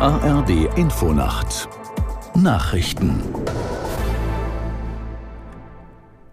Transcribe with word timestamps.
ARD 0.00 0.78
Infonacht 0.78 1.68
Nachrichten 2.34 3.20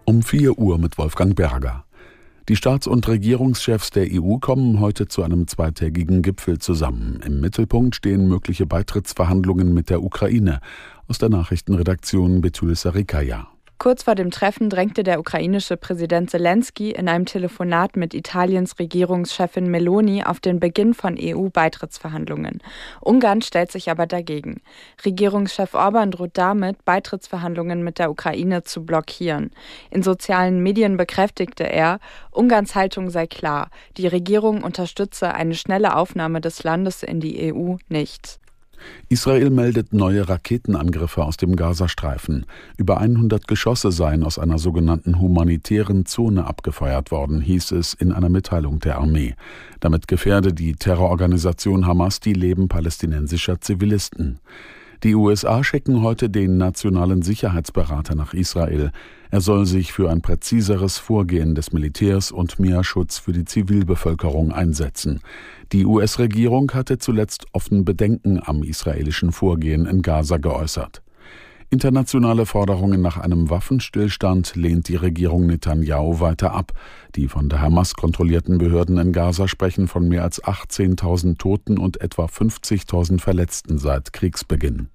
um 0.06 0.22
4 0.22 0.58
Uhr 0.58 0.78
mit 0.78 0.96
Wolfgang 0.96 1.36
Berger. 1.36 1.84
Die 2.48 2.56
Staats- 2.56 2.86
und 2.86 3.06
Regierungschefs 3.06 3.90
der 3.90 4.08
EU 4.10 4.38
kommen 4.38 4.80
heute 4.80 5.06
zu 5.06 5.22
einem 5.22 5.48
zweitägigen 5.48 6.22
Gipfel 6.22 6.58
zusammen. 6.58 7.20
Im 7.26 7.42
Mittelpunkt 7.42 7.94
stehen 7.94 8.26
mögliche 8.26 8.64
Beitrittsverhandlungen 8.64 9.74
mit 9.74 9.90
der 9.90 10.02
Ukraine. 10.02 10.60
Aus 11.06 11.18
der 11.18 11.28
Nachrichtenredaktion 11.28 12.40
Betul 12.40 12.74
Sarikaya. 12.74 13.48
Kurz 13.78 14.02
vor 14.02 14.16
dem 14.16 14.32
Treffen 14.32 14.70
drängte 14.70 15.04
der 15.04 15.20
ukrainische 15.20 15.76
Präsident 15.76 16.30
Zelensky 16.30 16.90
in 16.90 17.08
einem 17.08 17.26
Telefonat 17.26 17.96
mit 17.96 18.12
Italiens 18.12 18.76
Regierungschefin 18.80 19.70
Meloni 19.70 20.24
auf 20.24 20.40
den 20.40 20.58
Beginn 20.58 20.94
von 20.94 21.16
EU-Beitrittsverhandlungen. 21.16 22.60
Ungarn 23.00 23.40
stellt 23.40 23.70
sich 23.70 23.88
aber 23.88 24.06
dagegen. 24.06 24.62
Regierungschef 25.04 25.74
Orban 25.74 26.10
droht 26.10 26.32
damit, 26.32 26.84
Beitrittsverhandlungen 26.84 27.84
mit 27.84 28.00
der 28.00 28.10
Ukraine 28.10 28.64
zu 28.64 28.84
blockieren. 28.84 29.52
In 29.90 30.02
sozialen 30.02 30.60
Medien 30.60 30.96
bekräftigte 30.96 31.62
er, 31.62 32.00
Ungarns 32.32 32.74
Haltung 32.74 33.10
sei 33.10 33.28
klar, 33.28 33.70
die 33.96 34.08
Regierung 34.08 34.64
unterstütze 34.64 35.34
eine 35.34 35.54
schnelle 35.54 35.94
Aufnahme 35.94 36.40
des 36.40 36.64
Landes 36.64 37.04
in 37.04 37.20
die 37.20 37.54
EU 37.54 37.76
nicht. 37.88 38.40
Israel 39.08 39.50
meldet 39.50 39.92
neue 39.92 40.28
Raketenangriffe 40.28 41.24
aus 41.24 41.36
dem 41.36 41.56
Gazastreifen. 41.56 42.46
Über 42.76 42.98
100 42.98 43.48
Geschosse 43.48 43.92
seien 43.92 44.24
aus 44.24 44.38
einer 44.38 44.58
sogenannten 44.58 45.20
humanitären 45.20 46.06
Zone 46.06 46.46
abgefeuert 46.46 47.10
worden, 47.10 47.40
hieß 47.40 47.72
es 47.72 47.94
in 47.94 48.12
einer 48.12 48.28
Mitteilung 48.28 48.80
der 48.80 48.98
Armee. 48.98 49.34
Damit 49.80 50.08
gefährde 50.08 50.52
die 50.52 50.74
Terrororganisation 50.74 51.86
Hamas 51.86 52.20
die 52.20 52.32
Leben 52.32 52.68
palästinensischer 52.68 53.60
Zivilisten. 53.60 54.40
Die 55.04 55.14
USA 55.14 55.62
schicken 55.62 56.02
heute 56.02 56.28
den 56.28 56.56
nationalen 56.56 57.22
Sicherheitsberater 57.22 58.16
nach 58.16 58.34
Israel. 58.34 58.90
Er 59.30 59.40
soll 59.40 59.64
sich 59.64 59.92
für 59.92 60.10
ein 60.10 60.22
präziseres 60.22 60.98
Vorgehen 60.98 61.54
des 61.54 61.72
Militärs 61.72 62.32
und 62.32 62.58
mehr 62.58 62.82
Schutz 62.82 63.18
für 63.18 63.30
die 63.30 63.44
Zivilbevölkerung 63.44 64.50
einsetzen. 64.50 65.20
Die 65.70 65.86
US-Regierung 65.86 66.72
hatte 66.74 66.98
zuletzt 66.98 67.46
offen 67.52 67.84
Bedenken 67.84 68.40
am 68.44 68.64
israelischen 68.64 69.30
Vorgehen 69.30 69.86
in 69.86 70.02
Gaza 70.02 70.38
geäußert. 70.38 71.00
Internationale 71.70 72.46
Forderungen 72.46 73.02
nach 73.02 73.18
einem 73.18 73.50
Waffenstillstand 73.50 74.56
lehnt 74.56 74.88
die 74.88 74.96
Regierung 74.96 75.46
Netanyahu 75.46 76.18
weiter 76.18 76.54
ab. 76.54 76.72
Die 77.14 77.28
von 77.28 77.50
der 77.50 77.60
Hamas 77.60 77.92
kontrollierten 77.92 78.56
Behörden 78.56 78.96
in 78.96 79.12
Gaza 79.12 79.48
sprechen 79.48 79.86
von 79.86 80.08
mehr 80.08 80.22
als 80.22 80.42
18.000 80.42 81.36
Toten 81.36 81.76
und 81.76 82.00
etwa 82.00 82.24
50.000 82.24 83.20
Verletzten 83.20 83.76
seit 83.76 84.14
Kriegsbeginn. 84.14 84.88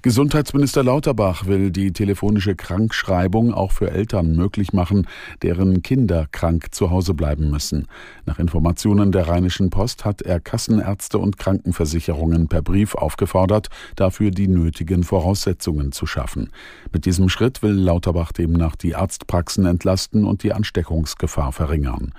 Gesundheitsminister 0.00 0.84
Lauterbach 0.84 1.46
will 1.46 1.72
die 1.72 1.92
telefonische 1.92 2.54
Krankschreibung 2.54 3.52
auch 3.52 3.72
für 3.72 3.90
Eltern 3.90 4.36
möglich 4.36 4.72
machen, 4.72 5.08
deren 5.42 5.82
Kinder 5.82 6.28
krank 6.30 6.68
zu 6.70 6.92
Hause 6.92 7.14
bleiben 7.14 7.50
müssen. 7.50 7.88
Nach 8.24 8.38
Informationen 8.38 9.10
der 9.10 9.26
Rheinischen 9.26 9.70
Post 9.70 10.04
hat 10.04 10.22
er 10.22 10.38
Kassenärzte 10.38 11.18
und 11.18 11.36
Krankenversicherungen 11.36 12.46
per 12.46 12.62
Brief 12.62 12.94
aufgefordert, 12.94 13.70
dafür 13.96 14.30
die 14.30 14.46
nötigen 14.46 15.02
Voraussetzungen 15.02 15.90
zu 15.90 16.06
schaffen. 16.06 16.50
Mit 16.92 17.04
diesem 17.04 17.28
Schritt 17.28 17.64
will 17.64 17.74
Lauterbach 17.74 18.30
demnach 18.30 18.76
die 18.76 18.94
Arztpraxen 18.94 19.66
entlasten 19.66 20.24
und 20.24 20.44
die 20.44 20.52
Ansteckungsgefahr 20.52 21.50
verringern. 21.50 22.14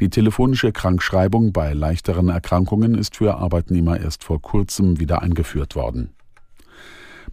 Die 0.00 0.08
telefonische 0.08 0.72
Krankschreibung 0.72 1.52
bei 1.52 1.74
leichteren 1.74 2.30
Erkrankungen 2.30 2.94
ist 2.94 3.16
für 3.16 3.36
Arbeitnehmer 3.36 4.00
erst 4.00 4.24
vor 4.24 4.40
kurzem 4.40 4.98
wieder 4.98 5.20
eingeführt 5.20 5.76
worden. 5.76 6.14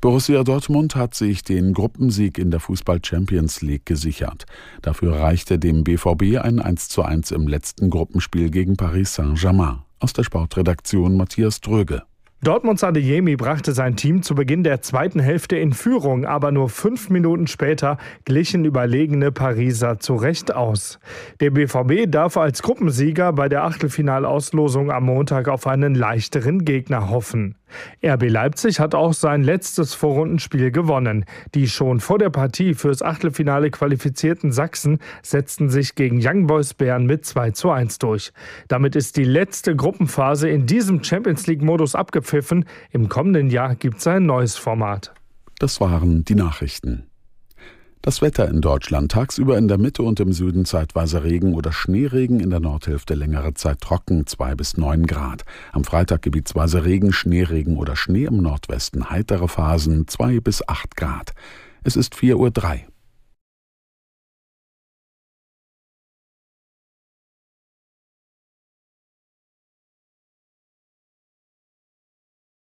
Borussia 0.01 0.43
Dortmund 0.43 0.95
hat 0.95 1.15
sich 1.15 1.43
den 1.43 1.73
Gruppensieg 1.73 2.37
in 2.37 2.51
der 2.51 2.59
Fußball 2.59 2.99
Champions 3.03 3.61
League 3.61 3.85
gesichert. 3.85 4.45
Dafür 4.81 5.19
reichte 5.19 5.57
dem 5.57 5.83
BVB 5.83 6.37
ein 6.43 6.59
1:1 6.59 7.33
im 7.33 7.47
letzten 7.47 7.89
Gruppenspiel 7.89 8.49
gegen 8.49 8.77
Paris 8.77 9.15
Saint-Germain. 9.15 9.79
Aus 9.99 10.13
der 10.13 10.23
Sportredaktion 10.23 11.17
Matthias 11.17 11.61
Dröge. 11.61 12.03
Dortmunds 12.45 12.83
Adeyemi 12.83 13.37
brachte 13.37 13.71
sein 13.71 13.95
Team 13.95 14.21
zu 14.21 14.35
Beginn 14.35 14.63
der 14.63 14.81
zweiten 14.81 15.19
Hälfte 15.19 15.55
in 15.55 15.73
Führung, 15.73 16.25
aber 16.25 16.51
nur 16.51 16.69
fünf 16.69 17.09
Minuten 17.09 17.47
später 17.47 17.97
glichen 18.23 18.65
überlegene 18.65 19.31
Pariser 19.31 19.99
zurecht 19.99 20.53
aus. 20.53 20.99
Der 21.39 21.49
BVB 21.49 22.05
darf 22.07 22.37
als 22.37 22.61
Gruppensieger 22.61 23.33
bei 23.33 23.49
der 23.49 23.63
Achtelfinalauslosung 23.63 24.91
am 24.91 25.05
Montag 25.05 25.47
auf 25.47 25.65
einen 25.65 25.95
leichteren 25.95 26.65
Gegner 26.65 27.09
hoffen. 27.09 27.55
RB 28.03 28.29
Leipzig 28.29 28.79
hat 28.79 28.95
auch 28.95 29.13
sein 29.13 29.43
letztes 29.43 29.93
Vorrundenspiel 29.93 30.71
gewonnen. 30.71 31.25
Die 31.53 31.67
schon 31.67 31.99
vor 31.99 32.19
der 32.19 32.29
Partie 32.29 32.73
fürs 32.73 33.01
Achtelfinale 33.01 33.71
qualifizierten 33.71 34.51
Sachsen 34.51 34.99
setzten 35.21 35.69
sich 35.69 35.95
gegen 35.95 36.19
Young 36.21 36.47
Boys 36.47 36.73
Bern 36.73 37.05
mit 37.05 37.25
2 37.25 37.51
zu 37.51 37.71
1 37.71 37.99
durch. 37.99 38.31
Damit 38.67 38.95
ist 38.95 39.17
die 39.17 39.23
letzte 39.23 39.75
Gruppenphase 39.75 40.49
in 40.49 40.65
diesem 40.65 41.03
Champions 41.03 41.47
League-Modus 41.47 41.95
abgepfiffen. 41.95 42.65
Im 42.91 43.09
kommenden 43.09 43.49
Jahr 43.49 43.75
gibt 43.75 43.97
es 43.97 44.07
ein 44.07 44.25
neues 44.25 44.55
Format. 44.55 45.13
Das 45.59 45.79
waren 45.79 46.25
die 46.25 46.35
Nachrichten. 46.35 47.07
Das 48.05 48.21
Wetter 48.21 48.47
in 48.47 48.61
Deutschland 48.61 49.11
tagsüber 49.11 49.57
in 49.57 49.67
der 49.67 49.79
Mitte 49.79 50.03
und 50.03 50.19
im 50.19 50.31
Süden 50.31 50.65
zeitweise 50.65 51.23
Regen 51.23 51.55
oder 51.55 51.71
Schneeregen, 51.71 52.39
in 52.39 52.51
der 52.51 52.59
Nordhälfte 52.59 53.15
längere 53.15 53.55
Zeit 53.55 53.81
trocken, 53.81 54.27
2 54.27 54.53
bis 54.53 54.77
9 54.77 55.07
Grad. 55.07 55.43
Am 55.71 55.83
Freitag 55.83 56.21
gebietsweise 56.21 56.85
Regen, 56.85 57.11
Schneeregen 57.13 57.77
oder 57.77 57.95
Schnee 57.95 58.25
im 58.25 58.37
Nordwesten, 58.37 59.09
heitere 59.09 59.47
Phasen 59.47 60.07
2 60.07 60.39
bis 60.39 60.67
8 60.67 60.95
Grad. 60.95 61.33
Es 61.83 61.95
ist 61.95 62.13
4.03 62.13 62.35
Uhr. 62.35 62.94